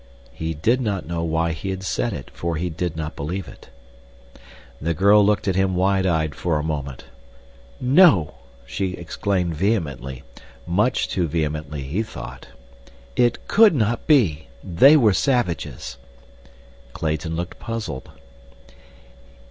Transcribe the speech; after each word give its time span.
He 0.31 0.55
did 0.55 0.81
not 0.81 1.05
know 1.05 1.23
why 1.23 1.51
he 1.51 1.69
had 1.69 1.83
said 1.83 2.11
it, 2.11 2.31
for 2.33 2.55
he 2.55 2.71
did 2.71 2.97
not 2.97 3.15
believe 3.15 3.47
it. 3.47 3.69
The 4.81 4.95
girl 4.95 5.23
looked 5.23 5.47
at 5.47 5.55
him 5.55 5.75
wide 5.75 6.07
eyed 6.07 6.33
for 6.33 6.57
a 6.57 6.63
moment. 6.63 7.03
"No!" 7.79 8.33
she 8.65 8.93
exclaimed 8.93 9.53
vehemently, 9.53 10.23
much 10.65 11.07
too 11.07 11.27
vehemently 11.27 11.83
he 11.83 12.01
thought. 12.01 12.47
"It 13.15 13.47
could 13.47 13.75
not 13.75 14.07
be. 14.07 14.47
They 14.63 14.97
were 14.97 15.13
savages." 15.13 15.97
Clayton 16.93 17.35
looked 17.35 17.59
puzzled. 17.59 18.09